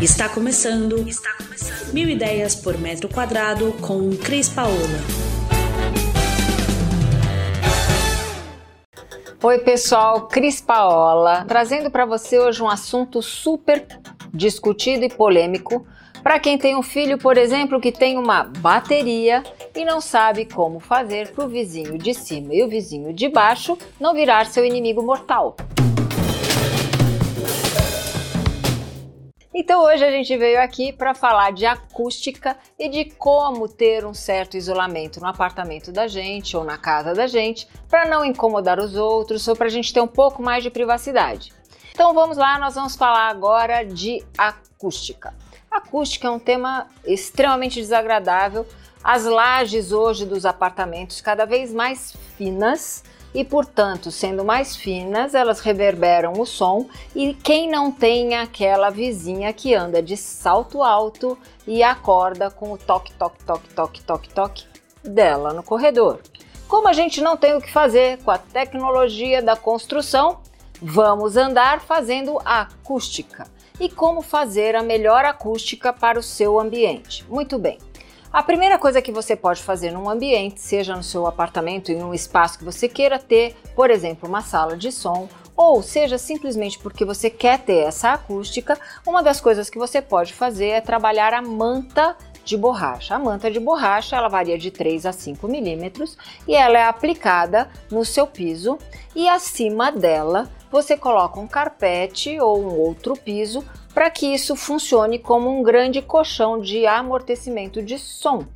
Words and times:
Está 0.00 0.28
começando. 0.28 1.08
Está 1.08 1.34
começando. 1.36 1.92
Mil 1.92 2.08
ideias 2.08 2.54
por 2.54 2.78
metro 2.78 3.08
quadrado 3.08 3.72
com 3.80 4.10
Cris 4.16 4.48
Paola. 4.48 4.76
Oi, 9.42 9.58
pessoal, 9.58 10.28
Cris 10.28 10.60
Paola, 10.60 11.44
trazendo 11.48 11.90
para 11.90 12.06
você 12.06 12.38
hoje 12.38 12.62
um 12.62 12.68
assunto 12.68 13.20
super 13.20 13.84
discutido 14.32 15.04
e 15.04 15.08
polêmico 15.08 15.84
para 16.22 16.38
quem 16.38 16.56
tem 16.56 16.76
um 16.76 16.82
filho, 16.82 17.18
por 17.18 17.36
exemplo, 17.36 17.80
que 17.80 17.90
tem 17.90 18.16
uma 18.16 18.44
bateria 18.44 19.42
e 19.74 19.84
não 19.84 20.00
sabe 20.00 20.44
como 20.44 20.78
fazer 20.78 21.32
para 21.32 21.44
o 21.44 21.48
vizinho 21.48 21.98
de 21.98 22.14
cima 22.14 22.54
e 22.54 22.62
o 22.62 22.68
vizinho 22.68 23.12
de 23.12 23.28
baixo 23.28 23.76
não 23.98 24.14
virar 24.14 24.46
seu 24.46 24.64
inimigo 24.64 25.02
mortal. 25.02 25.56
Então 29.60 29.82
hoje 29.82 30.04
a 30.04 30.10
gente 30.12 30.36
veio 30.36 30.62
aqui 30.62 30.92
para 30.92 31.16
falar 31.16 31.50
de 31.50 31.66
acústica 31.66 32.56
e 32.78 32.88
de 32.88 33.06
como 33.06 33.66
ter 33.66 34.06
um 34.06 34.14
certo 34.14 34.56
isolamento 34.56 35.18
no 35.18 35.26
apartamento 35.26 35.90
da 35.90 36.06
gente 36.06 36.56
ou 36.56 36.62
na 36.62 36.78
casa 36.78 37.12
da 37.12 37.26
gente 37.26 37.66
para 37.88 38.08
não 38.08 38.24
incomodar 38.24 38.78
os 38.78 38.94
outros 38.94 39.48
ou 39.48 39.56
para 39.56 39.66
a 39.66 39.68
gente 39.68 39.92
ter 39.92 40.00
um 40.00 40.06
pouco 40.06 40.40
mais 40.40 40.62
de 40.62 40.70
privacidade. 40.70 41.52
Então 41.90 42.14
vamos 42.14 42.36
lá, 42.36 42.56
nós 42.60 42.76
vamos 42.76 42.94
falar 42.94 43.28
agora 43.30 43.82
de 43.82 44.24
acústica. 44.38 45.34
Acústica 45.68 46.28
é 46.28 46.30
um 46.30 46.38
tema 46.38 46.86
extremamente 47.04 47.80
desagradável. 47.80 48.64
As 49.02 49.24
lajes 49.24 49.90
hoje 49.90 50.24
dos 50.24 50.46
apartamentos 50.46 51.20
cada 51.20 51.44
vez 51.44 51.74
mais 51.74 52.16
finas 52.36 53.02
e, 53.34 53.44
portanto, 53.44 54.10
sendo 54.10 54.44
mais 54.44 54.74
finas, 54.74 55.34
elas 55.34 55.60
reverberam 55.60 56.32
o 56.32 56.46
som 56.46 56.86
e 57.14 57.34
quem 57.34 57.70
não 57.70 57.92
tem 57.92 58.34
aquela 58.36 58.90
vizinha 58.90 59.52
que 59.52 59.74
anda 59.74 60.02
de 60.02 60.16
salto 60.16 60.82
alto 60.82 61.38
e 61.66 61.82
acorda 61.82 62.50
com 62.50 62.72
o 62.72 62.78
toque, 62.78 63.12
toque, 63.14 63.44
toque, 63.44 63.68
toque, 63.74 64.02
toque, 64.02 64.28
toque 64.30 64.64
dela 65.04 65.52
no 65.52 65.62
corredor. 65.62 66.20
Como 66.66 66.88
a 66.88 66.92
gente 66.92 67.20
não 67.20 67.36
tem 67.36 67.54
o 67.54 67.60
que 67.60 67.72
fazer 67.72 68.18
com 68.22 68.30
a 68.30 68.38
tecnologia 68.38 69.42
da 69.42 69.56
construção, 69.56 70.40
vamos 70.80 71.36
andar 71.36 71.80
fazendo 71.80 72.38
acústica. 72.44 73.46
E 73.80 73.88
como 73.88 74.20
fazer 74.22 74.74
a 74.74 74.82
melhor 74.82 75.24
acústica 75.24 75.92
para 75.92 76.18
o 76.18 76.22
seu 76.22 76.58
ambiente? 76.58 77.24
Muito 77.28 77.58
bem. 77.58 77.78
A 78.30 78.42
primeira 78.42 78.78
coisa 78.78 79.00
que 79.00 79.10
você 79.10 79.34
pode 79.34 79.62
fazer 79.62 79.90
num 79.90 80.08
ambiente, 80.08 80.60
seja 80.60 80.94
no 80.94 81.02
seu 81.02 81.26
apartamento, 81.26 81.90
em 81.90 82.02
um 82.02 82.12
espaço 82.12 82.58
que 82.58 82.64
você 82.64 82.86
queira 82.86 83.18
ter, 83.18 83.56
por 83.74 83.90
exemplo, 83.90 84.28
uma 84.28 84.42
sala 84.42 84.76
de 84.76 84.92
som, 84.92 85.26
ou 85.56 85.82
seja 85.82 86.18
simplesmente 86.18 86.78
porque 86.78 87.06
você 87.06 87.30
quer 87.30 87.58
ter 87.60 87.86
essa 87.86 88.12
acústica, 88.12 88.78
uma 89.06 89.22
das 89.22 89.40
coisas 89.40 89.70
que 89.70 89.78
você 89.78 90.02
pode 90.02 90.34
fazer 90.34 90.68
é 90.68 90.80
trabalhar 90.82 91.32
a 91.32 91.40
manta 91.40 92.14
de 92.44 92.56
borracha. 92.56 93.14
A 93.14 93.18
manta 93.18 93.50
de 93.50 93.58
borracha 93.58 94.16
ela 94.16 94.28
varia 94.28 94.58
de 94.58 94.70
3 94.70 95.06
a 95.06 95.12
5 95.12 95.48
milímetros 95.48 96.16
e 96.46 96.54
ela 96.54 96.78
é 96.78 96.84
aplicada 96.84 97.68
no 97.90 98.04
seu 98.04 98.26
piso 98.26 98.78
e 99.16 99.26
acima 99.26 99.90
dela 99.90 100.50
você 100.70 100.98
coloca 100.98 101.40
um 101.40 101.46
carpete 101.46 102.38
ou 102.38 102.60
um 102.60 102.78
outro 102.78 103.14
piso 103.14 103.64
para 103.98 104.10
que 104.10 104.32
isso 104.32 104.54
funcione 104.54 105.18
como 105.18 105.50
um 105.50 105.60
grande 105.60 106.00
colchão 106.00 106.60
de 106.60 106.86
amortecimento 106.86 107.82
de 107.82 107.98
som. 107.98 108.46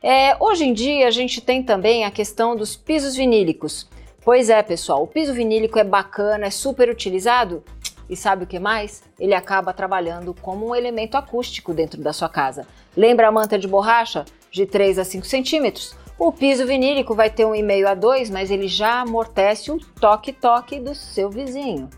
É, 0.00 0.36
hoje 0.38 0.64
em 0.64 0.72
dia 0.72 1.08
a 1.08 1.10
gente 1.10 1.40
tem 1.40 1.60
também 1.60 2.04
a 2.04 2.10
questão 2.12 2.54
dos 2.54 2.76
pisos 2.76 3.16
vinílicos. 3.16 3.88
Pois 4.24 4.48
é, 4.48 4.62
pessoal, 4.62 5.02
o 5.02 5.08
piso 5.08 5.34
vinílico 5.34 5.76
é 5.76 5.82
bacana, 5.82 6.46
é 6.46 6.50
super 6.50 6.88
utilizado 6.88 7.64
e 8.08 8.14
sabe 8.14 8.44
o 8.44 8.46
que 8.46 8.60
mais? 8.60 9.02
Ele 9.18 9.34
acaba 9.34 9.72
trabalhando 9.72 10.32
como 10.40 10.68
um 10.68 10.76
elemento 10.76 11.16
acústico 11.16 11.74
dentro 11.74 12.00
da 12.00 12.12
sua 12.12 12.28
casa. 12.28 12.64
Lembra 12.96 13.26
a 13.26 13.32
manta 13.32 13.58
de 13.58 13.66
borracha 13.66 14.24
de 14.52 14.66
3 14.66 15.00
a 15.00 15.04
5 15.04 15.26
centímetros? 15.26 15.96
O 16.16 16.30
piso 16.30 16.64
vinílico 16.64 17.12
vai 17.12 17.28
ter 17.28 17.44
um 17.44 17.56
e 17.56 17.62
meio 17.62 17.88
a 17.88 17.94
2, 17.96 18.30
mas 18.30 18.52
ele 18.52 18.68
já 18.68 19.00
amortece 19.00 19.72
o 19.72 19.80
toque-toque 20.00 20.78
do 20.78 20.94
seu 20.94 21.28
vizinho. 21.28 21.90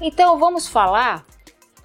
Então 0.00 0.38
vamos 0.38 0.68
falar 0.68 1.26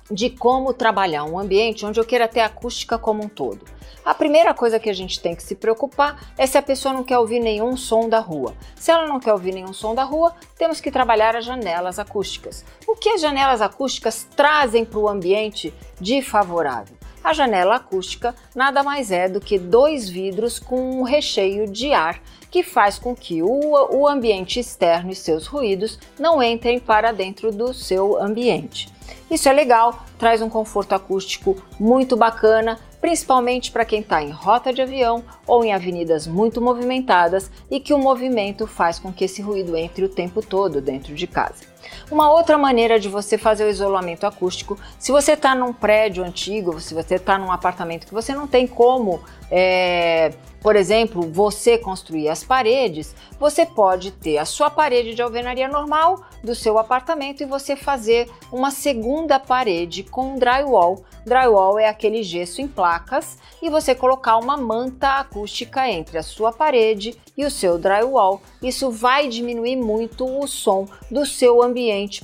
de 0.09 0.29
como 0.29 0.73
trabalhar 0.73 1.23
um 1.23 1.39
ambiente 1.39 1.85
onde 1.85 1.99
eu 1.99 2.05
queira 2.05 2.27
ter 2.27 2.41
acústica 2.41 2.97
como 2.97 3.23
um 3.23 3.29
todo. 3.29 3.65
A 4.03 4.13
primeira 4.13 4.53
coisa 4.53 4.79
que 4.79 4.89
a 4.89 4.93
gente 4.93 5.19
tem 5.19 5.35
que 5.35 5.41
se 5.41 5.55
preocupar 5.55 6.31
é 6.37 6.45
se 6.45 6.57
a 6.57 6.61
pessoa 6.61 6.93
não 6.93 7.03
quer 7.03 7.17
ouvir 7.17 7.39
nenhum 7.39 7.75
som 7.75 8.07
da 8.07 8.19
rua. 8.19 8.53
Se 8.75 8.91
ela 8.91 9.07
não 9.07 9.19
quer 9.19 9.33
ouvir 9.33 9.53
nenhum 9.53 9.73
som 9.73 9.95
da 9.95 10.03
rua, 10.03 10.35
temos 10.57 10.79
que 10.79 10.91
trabalhar 10.91 11.35
as 11.35 11.43
janelas 11.43 11.97
acústicas. 11.97 12.63
O 12.87 12.95
que 12.95 13.09
as 13.09 13.21
janelas 13.21 13.61
acústicas 13.61 14.27
trazem 14.35 14.85
para 14.85 14.99
o 14.99 15.09
ambiente 15.09 15.73
de 15.99 16.21
favorável? 16.21 16.94
A 17.25 17.33
janela 17.33 17.77
acústica 17.77 18.35
nada 18.53 18.83
mais 18.83 19.11
é 19.11 19.27
do 19.27 19.41
que 19.41 19.57
dois 19.57 20.07
vidros 20.07 20.59
com 20.59 20.99
um 20.99 21.01
recheio 21.01 21.65
de 21.67 21.91
ar 21.91 22.21
que 22.51 22.61
faz 22.61 22.99
com 22.99 23.15
que 23.15 23.41
o, 23.41 23.95
o 23.95 24.07
ambiente 24.07 24.59
externo 24.59 25.09
e 25.09 25.15
seus 25.15 25.47
ruídos 25.47 25.97
não 26.19 26.41
entrem 26.43 26.79
para 26.79 27.11
dentro 27.11 27.51
do 27.51 27.73
seu 27.73 28.21
ambiente. 28.21 28.93
Isso 29.29 29.49
é 29.49 29.53
legal, 29.53 30.05
traz 30.19 30.39
um 30.39 30.49
conforto 30.51 30.93
acústico 30.93 31.57
muito 31.79 32.15
bacana, 32.15 32.79
principalmente 33.01 33.71
para 33.71 33.85
quem 33.85 34.01
está 34.01 34.21
em 34.21 34.29
rota 34.29 34.71
de 34.71 34.83
avião 34.83 35.23
ou 35.47 35.65
em 35.65 35.73
avenidas 35.73 36.27
muito 36.27 36.61
movimentadas 36.61 37.49
e 37.71 37.79
que 37.79 37.91
o 37.91 37.97
movimento 37.97 38.67
faz 38.67 38.99
com 38.99 39.11
que 39.11 39.25
esse 39.25 39.41
ruído 39.41 39.75
entre 39.75 40.05
o 40.05 40.09
tempo 40.09 40.43
todo 40.43 40.79
dentro 40.79 41.15
de 41.15 41.25
casa. 41.25 41.74
Uma 42.09 42.31
outra 42.31 42.57
maneira 42.57 42.99
de 42.99 43.09
você 43.09 43.37
fazer 43.37 43.65
o 43.65 43.69
isolamento 43.69 44.25
acústico, 44.25 44.77
se 44.99 45.11
você 45.11 45.33
está 45.33 45.55
num 45.55 45.73
prédio 45.73 46.23
antigo, 46.23 46.79
se 46.79 46.93
você 46.93 47.15
está 47.15 47.37
num 47.37 47.51
apartamento 47.51 48.07
que 48.07 48.13
você 48.13 48.33
não 48.33 48.47
tem 48.47 48.67
como 48.67 49.21
é, 49.51 50.33
por 50.61 50.75
exemplo, 50.75 51.21
você 51.31 51.77
construir 51.77 52.27
as 52.27 52.43
paredes, 52.43 53.15
você 53.39 53.65
pode 53.65 54.09
ter 54.11 54.39
a 54.39 54.45
sua 54.45 54.69
parede 54.69 55.13
de 55.13 55.21
alvenaria 55.21 55.67
normal 55.67 56.23
do 56.43 56.55
seu 56.55 56.79
apartamento 56.79 57.43
e 57.43 57.45
você 57.45 57.75
fazer 57.75 58.27
uma 58.51 58.71
segunda 58.71 59.39
parede 59.39 60.01
com 60.01 60.39
drywall. 60.39 61.03
Drywall 61.23 61.77
é 61.77 61.87
aquele 61.87 62.23
gesso 62.23 62.61
em 62.61 62.67
placas 62.67 63.37
e 63.61 63.69
você 63.69 63.93
colocar 63.93 64.37
uma 64.37 64.57
manta 64.57 65.19
acústica 65.19 65.87
entre 65.87 66.17
a 66.17 66.23
sua 66.23 66.51
parede 66.51 67.15
e 67.37 67.45
o 67.45 67.51
seu 67.51 67.77
drywall. 67.77 68.41
Isso 68.61 68.89
vai 68.89 69.27
diminuir 69.27 69.75
muito 69.75 70.25
o 70.25 70.47
som 70.47 70.87
do 71.11 71.25
seu 71.25 71.61
ambiente 71.61 71.74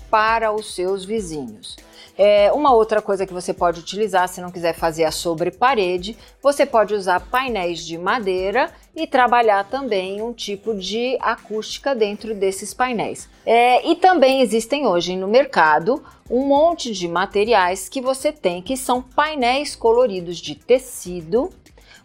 para 0.09 0.53
os 0.53 0.73
seus 0.73 1.03
vizinhos. 1.03 1.75
É, 2.17 2.51
uma 2.51 2.73
outra 2.73 3.01
coisa 3.01 3.25
que 3.25 3.33
você 3.33 3.53
pode 3.53 3.79
utilizar, 3.79 4.27
se 4.27 4.41
não 4.41 4.51
quiser 4.51 4.75
fazer 4.75 5.05
a 5.05 5.11
sobreparede, 5.11 6.17
você 6.41 6.65
pode 6.65 6.93
usar 6.93 7.19
painéis 7.19 7.85
de 7.85 7.97
madeira 7.97 8.71
e 8.95 9.07
trabalhar 9.07 9.63
também 9.63 10.21
um 10.21 10.33
tipo 10.33 10.75
de 10.75 11.17
acústica 11.19 11.95
dentro 11.95 12.35
desses 12.35 12.73
painéis. 12.73 13.29
É, 13.45 13.87
e 13.89 13.95
também 13.95 14.41
existem 14.41 14.85
hoje 14.85 15.15
no 15.15 15.27
mercado 15.27 16.03
um 16.29 16.45
monte 16.45 16.93
de 16.93 17.07
materiais 17.07 17.89
que 17.89 18.01
você 18.01 18.31
tem 18.31 18.61
que 18.61 18.77
são 18.77 19.01
painéis 19.01 19.75
coloridos 19.75 20.37
de 20.37 20.55
tecido 20.55 21.49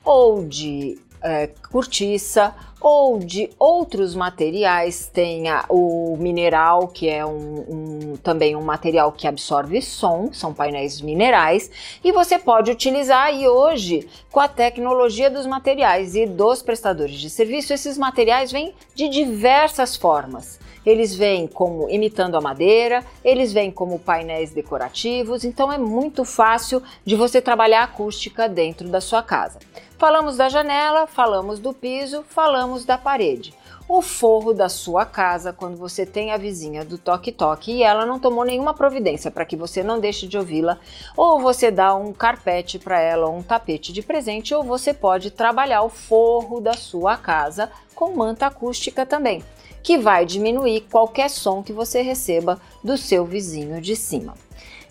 ou 0.05 0.45
de 0.45 0.99
é, 1.23 1.51
cortiça 1.71 2.55
ou 2.81 3.19
de 3.19 3.51
outros 3.59 4.15
materiais, 4.15 5.11
tenha 5.13 5.65
o 5.69 6.17
mineral, 6.19 6.89
que 6.89 7.09
é 7.09 7.25
um, 7.25 7.65
um, 7.69 8.17
também 8.23 8.55
um 8.55 8.63
material 8.63 9.11
que 9.11 9.27
absorve 9.27 9.81
som, 9.83 10.31
são 10.33 10.55
painéis 10.55 11.01
minerais, 11.01 11.71
e 12.05 12.13
você 12.13 12.39
pode 12.39 12.71
utilizar 12.71 13.35
e 13.35 13.49
hoje, 13.49 14.09
com 14.31 14.41
a 14.41 14.47
tecnologia 14.47 15.31
dos 15.31 15.47
materiais 15.47 16.15
e 16.15 16.27
dos 16.27 16.63
prestadores 16.63 17.19
de 17.19 17.31
serviço, 17.31 17.73
esses 17.73 17.99
materiais 17.99 18.53
vêm 18.53 18.75
de 18.95 19.09
diversas 19.09 19.97
formas. 19.97 20.61
Eles 20.87 21.17
vêm 21.17 21.49
como 21.49 21.91
imitando 21.91 22.37
a 22.37 22.41
madeira, 22.41 23.05
eles 23.25 23.53
vêm 23.53 23.73
como 23.73 23.99
painéis 23.99 24.53
decorativos, 24.53 25.45
então 25.45 25.73
é 25.73 25.77
muito 25.77 26.25
fácil 26.25 26.81
de 27.05 27.17
você 27.17 27.43
trabalhar 27.43 27.83
acústica 27.83 28.49
dentro 28.49 28.89
da 28.89 29.01
sua 29.01 29.21
casa. 29.21 29.59
Falamos 29.99 30.37
da 30.37 30.49
janela, 30.49 31.09
falamos 31.09 31.59
do 31.59 31.73
piso, 31.73 32.23
falamos 32.29 32.85
da 32.85 32.97
parede. 32.97 33.53
O 33.89 34.03
forro 34.03 34.53
da 34.53 34.69
sua 34.69 35.05
casa, 35.05 35.53
quando 35.53 35.77
você 35.77 36.05
tem 36.05 36.33
a 36.33 36.37
vizinha 36.37 36.85
do 36.85 36.99
toque-toque 36.99 37.73
e 37.73 37.83
ela 37.83 38.05
não 38.05 38.19
tomou 38.19 38.45
nenhuma 38.45 38.75
providência 38.75 39.31
para 39.31 39.45
que 39.45 39.57
você 39.57 39.83
não 39.83 39.99
deixe 39.99 40.27
de 40.27 40.37
ouvi-la, 40.37 40.79
ou 41.17 41.41
você 41.41 41.71
dá 41.71 41.95
um 41.95 42.13
carpete 42.13 42.79
para 42.79 43.01
ela, 43.01 43.27
ou 43.27 43.37
um 43.37 43.43
tapete 43.43 43.93
de 43.93 44.03
presente, 44.03 44.55
ou 44.55 44.63
você 44.63 44.93
pode 44.93 45.31
trabalhar 45.31 45.83
o 45.83 45.89
forro 45.89 46.61
da 46.61 46.75
sua 46.75 47.17
casa 47.17 47.71
com 47.95 48.15
manta 48.15 48.47
acústica 48.47 49.07
também, 49.07 49.43
que 49.87 49.97
vai 49.97 50.27
diminuir 50.27 50.81
qualquer 50.91 51.31
som 51.31 51.63
que 51.63 51.73
você 51.73 52.03
receba 52.03 52.61
do 52.83 52.99
seu 52.99 53.25
vizinho 53.25 53.81
de 53.81 53.95
cima. 53.95 54.35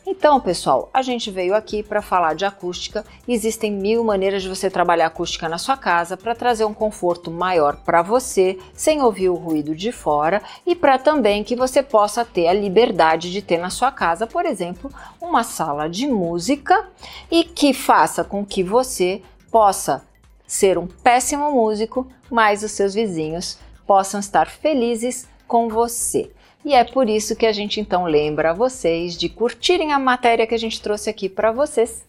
Então, 0.07 0.39
pessoal, 0.39 0.89
a 0.93 1.01
gente 1.01 1.29
veio 1.29 1.53
aqui 1.53 1.83
para 1.83 2.01
falar 2.01 2.33
de 2.33 2.45
acústica. 2.45 3.03
Existem 3.27 3.73
mil 3.73 4.05
maneiras 4.05 4.41
de 4.41 4.47
você 4.47 4.69
trabalhar 4.69 5.07
acústica 5.07 5.49
na 5.49 5.57
sua 5.57 5.75
casa 5.75 6.15
para 6.15 6.33
trazer 6.33 6.63
um 6.63 6.73
conforto 6.73 7.29
maior 7.29 7.75
para 7.75 8.01
você, 8.01 8.57
sem 8.71 9.01
ouvir 9.01 9.27
o 9.27 9.35
ruído 9.35 9.75
de 9.75 9.91
fora 9.91 10.41
e 10.65 10.73
para 10.73 10.97
também 10.97 11.43
que 11.43 11.57
você 11.57 11.83
possa 11.83 12.23
ter 12.23 12.47
a 12.47 12.53
liberdade 12.53 13.33
de 13.33 13.41
ter 13.41 13.57
na 13.57 13.69
sua 13.69 13.91
casa, 13.91 14.25
por 14.25 14.45
exemplo, 14.45 14.89
uma 15.19 15.43
sala 15.43 15.89
de 15.89 16.07
música 16.07 16.87
e 17.29 17.43
que 17.43 17.73
faça 17.73 18.23
com 18.23 18.45
que 18.45 18.63
você 18.63 19.21
possa 19.51 20.05
ser 20.47 20.77
um 20.77 20.87
péssimo 20.87 21.51
músico, 21.51 22.07
mas 22.31 22.63
os 22.63 22.71
seus 22.71 22.93
vizinhos 22.93 23.57
possam 23.85 24.19
estar 24.19 24.47
felizes 24.47 25.27
com 25.47 25.67
você. 25.69 26.31
E 26.63 26.73
é 26.73 26.83
por 26.83 27.07
isso 27.07 27.35
que 27.35 27.45
a 27.45 27.51
gente 27.51 27.79
então 27.79 28.05
lembra 28.05 28.53
vocês 28.53 29.15
de 29.15 29.29
curtirem 29.29 29.93
a 29.93 29.99
matéria 29.99 30.47
que 30.47 30.55
a 30.55 30.59
gente 30.59 30.81
trouxe 30.81 31.09
aqui 31.09 31.29
para 31.29 31.51
vocês. 31.51 32.05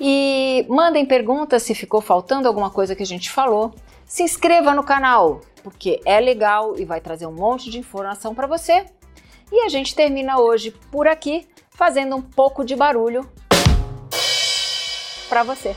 E 0.00 0.64
mandem 0.68 1.04
perguntas 1.04 1.62
se 1.62 1.74
ficou 1.74 2.00
faltando 2.00 2.48
alguma 2.48 2.70
coisa 2.70 2.96
que 2.96 3.02
a 3.02 3.06
gente 3.06 3.30
falou. 3.30 3.74
Se 4.06 4.22
inscreva 4.22 4.74
no 4.74 4.82
canal, 4.82 5.42
porque 5.62 6.00
é 6.04 6.18
legal 6.20 6.74
e 6.78 6.84
vai 6.84 7.00
trazer 7.00 7.26
um 7.26 7.32
monte 7.32 7.70
de 7.70 7.78
informação 7.78 8.34
para 8.34 8.46
você. 8.46 8.86
E 9.50 9.60
a 9.60 9.68
gente 9.68 9.94
termina 9.94 10.40
hoje 10.40 10.70
por 10.90 11.06
aqui, 11.06 11.46
fazendo 11.70 12.16
um 12.16 12.22
pouco 12.22 12.64
de 12.64 12.74
barulho 12.74 13.28
para 15.28 15.42
você. 15.42 15.76